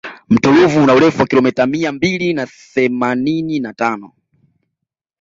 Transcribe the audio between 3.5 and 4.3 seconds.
na tano